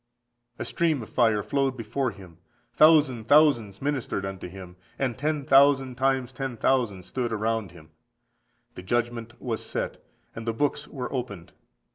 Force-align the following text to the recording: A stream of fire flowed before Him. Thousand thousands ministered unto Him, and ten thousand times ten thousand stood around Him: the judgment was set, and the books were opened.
A 0.57 0.65
stream 0.65 1.03
of 1.03 1.11
fire 1.11 1.43
flowed 1.43 1.77
before 1.77 2.09
Him. 2.09 2.39
Thousand 2.73 3.25
thousands 3.27 3.83
ministered 3.83 4.25
unto 4.25 4.47
Him, 4.47 4.75
and 4.97 5.15
ten 5.15 5.45
thousand 5.45 5.93
times 5.93 6.33
ten 6.33 6.57
thousand 6.57 7.03
stood 7.05 7.31
around 7.31 7.69
Him: 7.69 7.91
the 8.73 8.81
judgment 8.81 9.39
was 9.39 9.63
set, 9.63 10.03
and 10.35 10.47
the 10.47 10.53
books 10.53 10.87
were 10.87 11.13
opened. 11.13 11.51